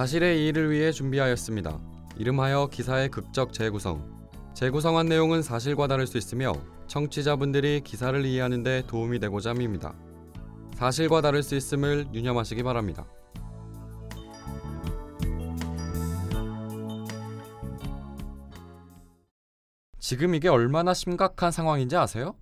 사실의 0.00 0.42
이의를 0.42 0.70
위해 0.70 0.92
준비하였습니다. 0.92 1.80
이름하여 2.18 2.66
기사의 2.70 3.08
극적 3.08 3.54
재구성. 3.54 4.28
재구성한 4.52 5.06
내용은 5.06 5.40
사실과 5.40 5.86
다를 5.86 6.06
수 6.06 6.18
있으며 6.18 6.52
청취자분들이 6.86 7.80
기사를 7.80 8.22
이해하는 8.22 8.62
데 8.62 8.82
도움이 8.86 9.20
되고자 9.20 9.52
합니다. 9.52 9.94
사실과 10.74 11.22
다를 11.22 11.42
수 11.42 11.54
있음을 11.56 12.08
유념하시기 12.12 12.62
바랍니다. 12.62 13.06
지금 19.98 20.34
이게 20.34 20.48
얼마나 20.48 20.94
심각한 20.94 21.50
상황인지 21.50 21.96
아세요? 21.96 22.36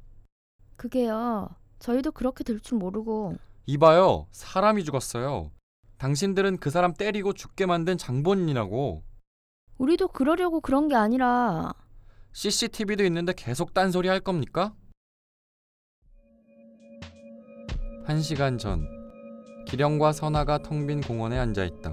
그게요. 0.77 1.49
저희도 1.79 2.13
그렇게 2.13 2.43
될 2.43 2.59
줄 2.61 2.79
모르고 2.79 3.37
이봐요. 3.67 4.27
사람이 4.33 4.85
죽었어요. 4.85 5.51
당신들은 5.99 6.59
그 6.59 6.71
사람 6.71 6.93
때리고 6.93 7.33
죽게 7.33 7.67
만든 7.67 7.97
장본인이라고. 7.97 9.03
우리도 9.79 10.09
그러려고 10.09 10.61
그런 10.61 10.89
게 10.89 10.95
아니라 10.95 11.75
CCTV도 12.33 13.05
있는데 13.05 13.33
계속 13.37 13.75
딴소리 13.75 14.09
할 14.09 14.21
겁니까? 14.21 14.75
한 18.05 18.21
시간 18.21 18.59
전 18.59 18.87
기령과 19.67 20.13
선아가 20.13 20.59
텅 20.59 20.87
빈 20.87 21.01
공원에 21.01 21.39
앉아 21.39 21.65
있다. 21.65 21.93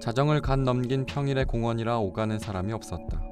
자정을 0.00 0.40
간 0.40 0.64
넘긴 0.64 1.06
평일의 1.06 1.44
공원이라 1.46 1.98
오가는 1.98 2.38
사람이 2.38 2.72
없었다. 2.72 3.22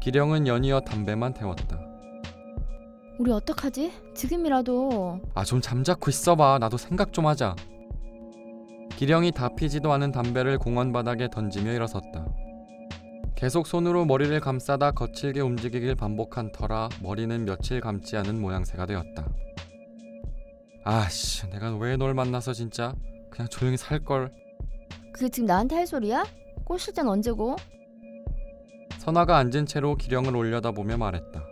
기령은 0.00 0.46
연이어 0.46 0.80
담배만 0.80 1.34
태웠다. 1.34 1.80
우리 3.18 3.32
어떡하지? 3.32 3.92
지금이라도 4.14 5.20
아 5.34 5.44
좀 5.44 5.60
잠자코 5.60 6.10
있어봐. 6.10 6.58
나도 6.58 6.76
생각 6.76 7.12
좀 7.12 7.26
하자. 7.26 7.56
기령이 8.96 9.32
다 9.32 9.48
피지도 9.54 9.92
않은 9.92 10.12
담배를 10.12 10.58
공원 10.58 10.92
바닥에 10.92 11.28
던지며 11.28 11.72
일어섰다. 11.72 12.26
계속 13.34 13.66
손으로 13.66 14.06
머리를 14.06 14.38
감싸다 14.40 14.92
거칠게 14.92 15.40
움직이길 15.40 15.94
반복한 15.94 16.50
터라 16.52 16.88
머리는 17.02 17.44
며칠 17.44 17.80
감지 17.80 18.16
않은 18.16 18.40
모양새가 18.40 18.86
되었다. 18.86 19.28
아씨, 20.84 21.48
내가 21.50 21.76
왜 21.76 21.96
널 21.96 22.14
만나서 22.14 22.54
진짜 22.54 22.94
그냥 23.30 23.48
조용히 23.48 23.76
살 23.76 23.98
걸. 24.02 24.32
그게 25.12 25.28
지금 25.28 25.46
나한테 25.46 25.74
할 25.76 25.86
소리야? 25.86 26.24
꼬실 26.64 26.94
땐 26.94 27.06
언제고? 27.08 27.56
선아가 28.98 29.36
앉은 29.36 29.66
채로 29.66 29.96
기령을 29.96 30.34
올려다보며 30.34 30.96
말했다. 30.96 31.42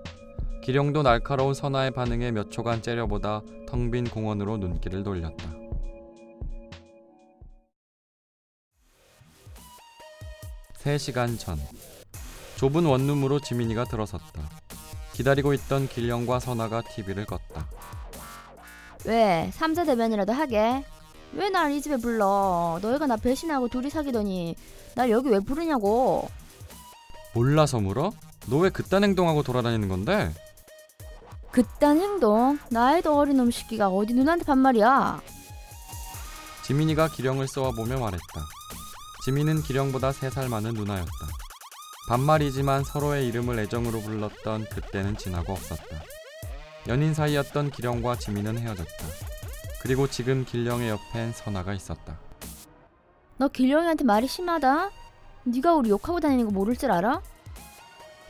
기령도 0.63 1.03
날카로운 1.03 1.53
선아의 1.53 1.91
반응에 1.91 2.31
몇 2.33 2.51
초간 2.51 2.81
째려보다 2.81 3.43
텅 3.67 3.91
빈 3.91 4.05
공원으로 4.05 4.57
눈길을 4.57 5.03
돌렸다. 5.03 5.64
세 10.85 10.99
시간 10.99 11.39
전 11.39 11.59
좁은 12.57 12.85
원룸으로 12.85 13.41
지민이가 13.41 13.85
들어섰다. 13.85 14.43
기다리고 15.15 15.55
있던 15.55 15.89
기령과 15.89 16.41
선아가 16.41 16.83
TV를 16.83 17.25
껐다. 17.25 17.65
왜? 19.07 19.51
삼자 19.55 19.85
대면이라도 19.85 20.33
하게? 20.33 20.85
왜 21.33 21.49
날 21.51 21.73
이 21.73 21.81
집에 21.83 21.97
불러? 21.97 22.79
너희가 22.83 23.07
나 23.07 23.17
배신하고 23.17 23.69
둘이 23.69 23.91
사귀더니 23.91 24.55
날 24.95 25.11
여기 25.11 25.31
왜 25.31 25.41
부르냐고? 25.41 26.29
몰라서 27.35 27.81
물어? 27.81 28.13
너 28.47 28.59
왜 28.59 28.69
그딴 28.71 29.03
행동하고 29.05 29.43
돌아다니는 29.43 29.89
건데? 29.89 30.33
그딴 31.51 31.99
행동? 31.99 32.59
나이도 32.71 33.17
어린 33.19 33.39
놈 33.39 33.51
새끼가 33.51 33.89
어디 33.89 34.13
누나한테 34.13 34.45
반말이야? 34.45 35.21
지민이가 36.65 37.09
기령을 37.09 37.49
쏘아보며 37.49 37.99
말했다. 37.99 38.41
지민은 39.25 39.63
기령보다 39.63 40.11
3살 40.11 40.51
많은 40.51 40.75
누나였다. 40.75 41.11
반말이지만 42.11 42.85
서로의 42.85 43.27
이름을 43.29 43.59
애정으로 43.61 44.03
불렀던 44.03 44.67
그때는 44.67 45.17
지나고 45.17 45.55
없었다. 45.55 46.03
연인 46.89 47.15
사이였던 47.15 47.71
기령과 47.71 48.17
지민은 48.17 48.59
헤어졌다. 48.59 49.07
그리고 49.81 50.07
지금 50.09 50.45
기령의 50.45 50.91
옆엔 50.91 51.33
선아가 51.33 51.73
있었다. 51.73 52.19
너 53.39 53.49
길령이한테 53.49 54.05
말이 54.05 54.27
심하다? 54.27 54.91
네가 55.45 55.75
우리 55.75 55.89
욕하고 55.89 56.21
다니는 56.21 56.45
거 56.45 56.51
모를 56.51 56.77
줄 56.77 56.91
알아? 56.91 57.23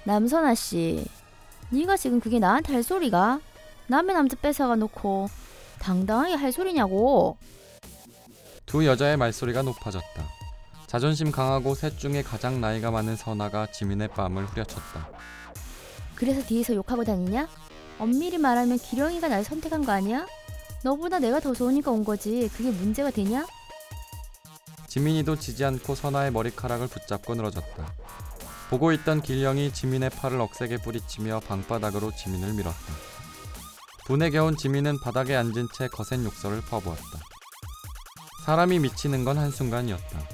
남선아 0.05 0.55
씨, 0.55 1.05
네가 1.71 1.97
지금 1.97 2.21
그게 2.21 2.39
나한테 2.39 2.73
할 2.73 2.85
소리가? 2.85 3.41
남의 3.89 4.15
남자 4.15 4.37
뺏어가 4.37 4.77
놓고 4.77 5.29
당당하게 5.81 6.35
할 6.35 6.53
소리냐고? 6.53 7.37
두 8.65 8.87
여자의 8.87 9.17
말소리가 9.17 9.63
높아졌다. 9.63 10.44
자존심 10.87 11.33
강하고 11.33 11.75
셋 11.75 11.99
중에 11.99 12.23
가장 12.23 12.61
나이가 12.61 12.91
많은 12.91 13.17
선아가 13.17 13.67
지민의 13.71 14.09
뺨을 14.09 14.47
후려쳤다. 14.47 15.09
그래서 16.15 16.43
뒤에서 16.47 16.75
욕하고 16.75 17.05
다니냐? 17.05 17.49
엄밀히 17.99 18.39
말하면 18.39 18.79
기령이가 18.79 19.29
날 19.29 19.45
선택한 19.45 19.85
거 19.85 19.93
아니야? 19.93 20.27
너보다 20.85 21.19
내가 21.19 21.41
더 21.41 21.55
좋으니까 21.55 21.91
온 21.91 22.05
거지. 22.05 22.51
그게 22.57 22.71
문제가 22.71 23.11
되냐? 23.11 23.47
지민이도 24.87 25.37
지지 25.37 25.65
않고 25.65 25.95
선아의 25.95 26.31
머리카락을 26.31 26.87
붙잡고 26.87 27.35
늘어졌다. 27.35 27.95
보고 28.71 28.93
있던 28.93 29.23
길령이 29.23 29.73
지민의 29.73 30.11
팔을 30.11 30.41
억세게 30.41 30.79
부리치며 30.79 31.41
방바닥으로 31.41 32.13
지민을 32.15 32.53
밀었다. 32.55 32.79
분에 34.07 34.31
겨운 34.31 34.57
지민은 34.57 35.01
바닥에 35.01 35.35
앉은 35.35 35.69
채 35.75 35.89
거센 35.89 36.25
욕설을 36.25 36.61
퍼부었다. 36.61 37.03
사람이 38.45 38.79
미치는 38.79 39.25
건 39.25 39.39
한순간이었다. 39.39 40.34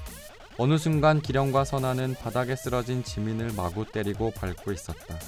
어느 0.63 0.77
순간 0.77 1.23
기령과 1.23 1.65
선아는 1.65 2.17
바닥에 2.17 2.55
쓰러진 2.55 3.03
지민을 3.03 3.55
마구 3.57 3.91
때리고 3.91 4.31
밟고 4.33 4.73
있었다. 4.73 5.19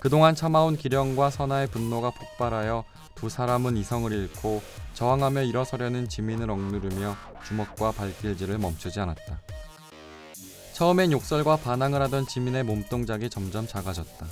그동안 0.00 0.34
참아온 0.34 0.76
기령과 0.76 1.30
선아의 1.30 1.68
분노가 1.68 2.10
폭발하여 2.10 2.82
두 3.14 3.28
사람은 3.28 3.76
이성을 3.76 4.10
잃고 4.10 4.60
저항하며 4.94 5.42
일어서려는 5.42 6.08
지민을 6.08 6.50
억누르며 6.50 7.16
주먹과 7.46 7.92
발길질을 7.92 8.58
멈추지 8.58 8.98
않았다. 8.98 9.40
처음엔 10.72 11.12
욕설과 11.12 11.58
반항을 11.58 12.02
하던 12.02 12.26
지민의 12.26 12.64
몸동작이 12.64 13.30
점점 13.30 13.68
작아졌다. 13.68 14.26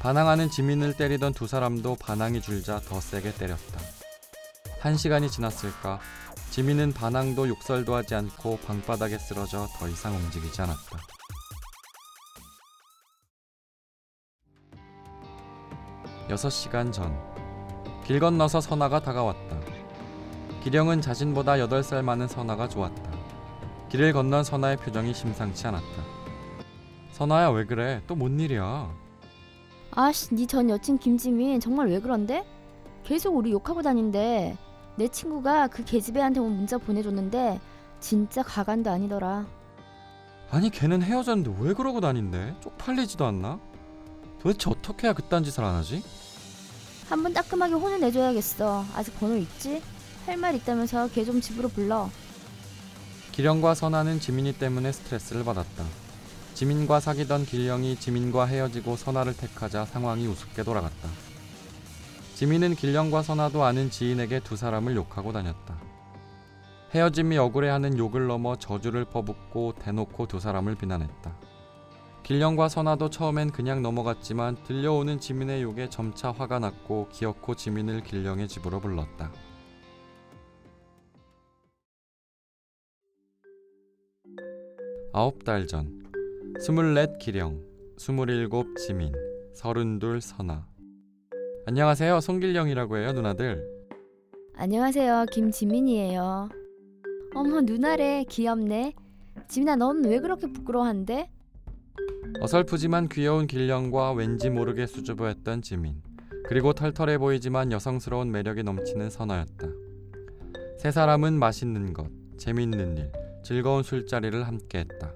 반항하는 0.00 0.50
지민을 0.50 0.94
때리던 0.94 1.34
두 1.34 1.46
사람도 1.46 1.98
반항이 2.00 2.40
줄자 2.40 2.80
더 2.80 3.00
세게 3.00 3.34
때렸다. 3.34 3.99
한 4.80 4.96
시간이 4.96 5.30
지났을까 5.30 6.00
지민은 6.50 6.92
반항도 6.92 7.48
욕설도 7.48 7.94
하지 7.94 8.14
않고 8.14 8.58
방바닥에 8.66 9.18
쓰러져 9.18 9.66
더 9.78 9.88
이상 9.88 10.14
움직이지 10.16 10.62
않았다. 10.62 10.98
여섯 16.28 16.50
시간 16.50 16.92
전, 16.92 17.16
길 18.04 18.20
건너서 18.20 18.60
선아가 18.60 19.00
다가왔다. 19.00 19.60
기령은 20.62 21.00
자신보다 21.00 21.54
8살 21.54 22.02
많은 22.02 22.28
선아가 22.28 22.68
좋았다. 22.68 23.10
길을 23.88 24.12
건넌 24.12 24.44
선아의 24.44 24.76
표정이 24.76 25.12
심상치 25.14 25.66
않았다. 25.66 26.02
선아야 27.12 27.50
왜 27.50 27.64
그래? 27.64 28.02
또 28.06 28.14
뭔 28.14 28.38
일이야? 28.38 28.90
아씨, 29.92 30.34
네 30.34 30.46
전 30.46 30.70
여친 30.70 30.98
김지민 30.98 31.58
정말 31.58 31.88
왜 31.88 31.98
그런데? 31.98 32.44
계속 33.02 33.34
우리 33.36 33.50
욕하고 33.50 33.82
다닌대. 33.82 34.56
내 34.96 35.08
친구가 35.08 35.68
그 35.68 35.84
계집애한테 35.84 36.40
온 36.40 36.56
문자 36.56 36.76
보내줬는데 36.78 37.60
진짜 38.00 38.42
가관도 38.42 38.90
아니더라. 38.90 39.46
아니 40.50 40.70
걔는 40.70 41.02
헤어졌는데 41.02 41.56
왜 41.64 41.74
그러고 41.74 42.00
다닌대? 42.00 42.54
쪽팔리지도 42.60 43.24
않나? 43.24 43.58
도대체 44.42 44.70
어떻게 44.70 45.06
해야 45.06 45.12
그딴 45.14 45.44
짓을 45.44 45.64
안 45.64 45.74
하지? 45.76 46.02
한 47.08 47.22
번 47.22 47.32
따끔하게 47.32 47.74
혼을 47.74 48.00
내줘야겠어. 48.00 48.84
아직 48.94 49.18
번호 49.18 49.36
있지? 49.36 49.82
할 50.26 50.36
말 50.36 50.54
있다면서 50.54 51.08
걔 51.08 51.24
좀 51.24 51.40
집으로 51.40 51.68
불러. 51.68 52.08
기령과 53.32 53.74
선아는 53.74 54.20
지민이 54.20 54.52
때문에 54.54 54.92
스트레스를 54.92 55.44
받았다. 55.44 55.84
지민과 56.54 57.00
사귀던 57.00 57.46
길령이 57.46 57.96
지민과 57.96 58.44
헤어지고 58.46 58.96
선아를 58.96 59.36
택하자 59.36 59.86
상황이 59.86 60.26
우습게 60.26 60.62
돌아갔다. 60.62 61.08
지민은 62.40 62.74
길령과 62.74 63.20
선아도 63.20 63.64
아는 63.64 63.90
지인에게 63.90 64.40
두 64.40 64.56
사람을 64.56 64.96
욕하고 64.96 65.30
다녔다. 65.30 65.78
헤어짐이 66.94 67.36
억울해하는 67.36 67.98
욕을 67.98 68.28
넘어 68.28 68.56
저주를 68.56 69.04
퍼붓고 69.04 69.74
대놓고 69.78 70.26
두 70.26 70.40
사람을 70.40 70.76
비난했다. 70.76 71.36
길령과 72.22 72.70
선아도 72.70 73.10
처음엔 73.10 73.50
그냥 73.50 73.82
넘어갔지만 73.82 74.56
들려오는 74.64 75.20
지민의 75.20 75.60
욕에 75.60 75.90
점차 75.90 76.32
화가 76.32 76.60
났고 76.60 77.10
기어코 77.12 77.56
지민을 77.56 78.04
길령의 78.04 78.48
집으로 78.48 78.80
불렀다. 78.80 79.30
아홉 85.12 85.44
달 85.44 85.66
전, 85.66 86.10
스물넷 86.58 87.18
기령, 87.18 87.62
스물일곱 87.98 88.78
지민, 88.78 89.12
서른둘 89.52 90.22
선아. 90.22 90.69
안녕하세요, 91.66 92.20
송길령이라고 92.20 92.96
해요, 92.98 93.12
누나들. 93.12 93.62
안녕하세요. 94.56 95.26
김지민이에요. 95.32 96.48
어머, 97.34 97.60
누나래. 97.60 98.24
귀엽네. 98.28 98.94
지민아 99.48 99.76
넌 99.76 100.04
왜 100.04 100.18
그렇게 100.20 100.50
부끄러워한대? 100.52 101.30
어설프지만 102.40 103.08
귀여운 103.08 103.46
길령과 103.46 104.12
왠지 104.12 104.50
모르게 104.50 104.86
수줍어했던 104.86 105.62
지민 105.62 106.00
그리고 106.46 106.72
털털해 106.72 107.18
보이지만 107.18 107.72
여성스러운 107.72 108.30
매력이 108.30 108.62
넘치는 108.62 109.10
선아였다. 109.10 109.68
세 110.78 110.90
사람은 110.90 111.34
맛있는 111.38 111.92
것, 111.92 112.06
재미있는 112.38 112.96
일, 112.96 113.12
즐거운 113.42 113.82
술자리를 113.82 114.46
함께했다. 114.46 115.12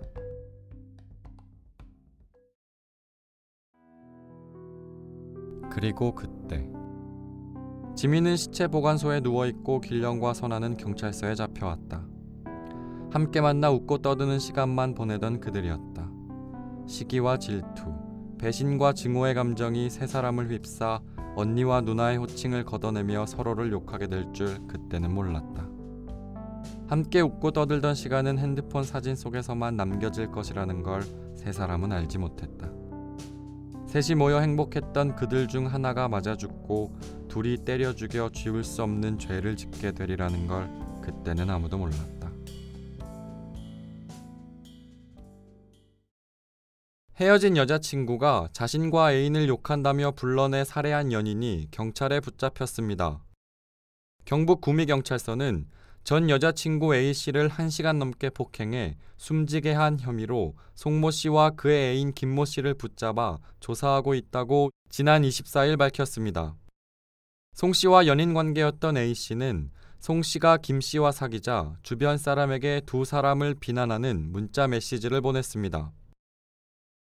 그리고 5.75 6.15
그때 6.15 6.71
지민은 7.97 8.37
시체 8.37 8.69
보관소에 8.69 9.21
누워 9.21 9.45
있고 9.47 9.81
길령과 9.81 10.33
선아는 10.33 10.77
경찰서에 10.77 11.35
잡혀왔다. 11.35 12.07
함께 13.11 13.41
만나 13.41 13.71
웃고 13.73 13.99
떠드는 13.99 14.39
시간만 14.39 14.95
보내던 14.95 15.41
그들이었다. 15.41 16.09
시기와 16.87 17.39
질투, 17.39 17.93
배신과 18.39 18.93
증오의 18.93 19.35
감정이 19.35 19.91
세 19.91 20.07
사람을 20.07 20.49
휩싸 20.51 21.01
언니와 21.35 21.81
누나의 21.81 22.19
호칭을 22.19 22.65
걷어내며 22.65 23.27
서로를 23.27 23.73
욕하게 23.73 24.07
될 24.07 24.33
줄 24.33 24.65
그때는 24.69 25.13
몰랐다. 25.13 25.69
함께 26.87 27.21
웃고 27.21 27.51
떠들던 27.51 27.97
시간은 27.97 28.39
핸드폰 28.39 28.85
사진 28.85 29.17
속에서만 29.17 29.77
남겨질 29.77 30.31
것이라는 30.31 30.83
걸 30.85 31.03
세 31.35 31.53
사람은 31.53 31.93
알지 31.93 32.17
못했다. 32.19 32.71
셋이 33.95 34.17
모여 34.17 34.41
행복했던 34.41 35.15
그들 35.15 35.47
중 35.47 35.73
하나가 35.73 36.09
맞아 36.09 36.37
죽고 36.37 36.99
둘이 37.29 37.59
때려 37.59 37.95
죽여 37.95 38.29
지울 38.29 38.65
수 38.65 38.83
없는 38.83 39.21
죄를 39.21 39.55
짓게 39.55 39.93
되리라는 39.93 40.49
걸 40.49 40.69
그때는 41.01 41.49
아무도 41.49 41.79
몰랐다. 41.79 42.33
헤어진 47.21 47.57
여자친구가 47.57 48.49
자신과 48.53 49.13
애인을 49.13 49.47
욕한다며 49.47 50.11
불러내 50.11 50.65
살해한 50.65 51.13
연인이 51.13 51.69
경찰에 51.71 52.19
붙잡혔습니다. 52.19 53.23
경북 54.25 54.61
구미경찰서는 54.61 55.69
전 56.05 56.29
여자친구 56.29 56.95
A씨를 56.95 57.49
1시간 57.49 57.97
넘게 57.97 58.29
폭행해 58.29 58.99
숨지게 59.17 59.73
한 59.73 59.99
혐의로 59.99 60.55
송모 60.75 61.11
씨와 61.11 61.51
그의 61.51 61.97
애인 61.97 62.13
김모 62.13 62.45
씨를 62.45 62.75
붙잡아 62.75 63.39
조사하고 63.61 64.15
있다고 64.15 64.69
지난 64.91 65.23
24일 65.23 65.79
밝혔습니다. 65.79 66.57
송 67.55 67.73
씨와 67.73 68.07
연인 68.07 68.35
관계였던 68.35 68.99
A씨는 68.99 69.71
송 69.99 70.23
씨가 70.23 70.59
김 70.59 70.83
씨와 70.83 71.11
사귀자 71.11 71.79
주변 71.83 72.19
사람에게 72.19 72.83
두 72.85 73.07
사람을 73.07 73.55
비난하는 73.55 74.31
문자 74.31 74.69
메시지를 74.69 75.23
보냈습니다. 75.23 75.91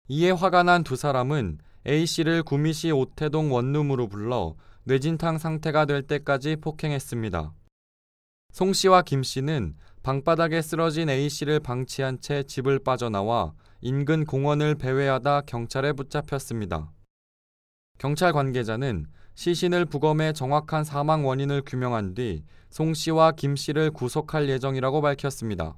이에 0.07 0.31
화가 0.31 0.63
난 0.63 0.83
두 0.83 0.95
사람은 0.95 1.59
A씨를 1.85 2.41
구미시 2.41 2.89
오태동 2.89 3.53
원룸으로 3.53 4.07
불러 4.07 4.55
뇌진탕 4.85 5.37
상태가 5.37 5.85
될 5.85 6.01
때까지 6.01 6.55
폭행했습니다. 6.55 7.53
송 8.57 8.73
씨와 8.73 9.03
김 9.03 9.21
씨는 9.21 9.75
방바닥에 10.01 10.63
쓰러진 10.63 11.11
A씨를 11.11 11.59
방치한 11.59 12.19
채 12.21 12.41
집을 12.41 12.79
빠져나와 12.79 13.53
인근 13.81 14.25
공원을 14.25 14.73
배회하다 14.73 15.41
경찰에 15.41 15.93
붙잡혔습니다. 15.93 16.91
경찰 17.99 18.33
관계자는 18.33 19.05
시신을 19.35 19.85
부검해 19.85 20.33
정확한 20.33 20.83
사망 20.83 21.27
원인을 21.27 21.61
규명한 21.67 22.15
뒤 22.15 22.45
송 22.71 22.95
씨와 22.95 23.33
김 23.33 23.55
씨를 23.55 23.91
구속할 23.91 24.49
예정이라고 24.49 25.01
밝혔습니다. 25.01 25.77